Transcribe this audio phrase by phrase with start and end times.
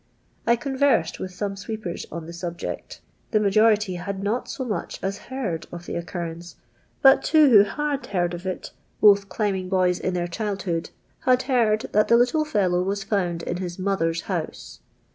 [0.45, 3.01] 1 conversed with some sweepers on the ji'.ibject.
[3.31, 5.51] Tiie majority had not st much a^ hear.
[5.71, 6.55] I of the occur rence,
[7.03, 8.71] hut two who had heard tif it—
[9.03, 13.43] botli climb ing boys in their childhood— had heard that the little ieliuw was found
[13.43, 14.79] in his mother's houiie.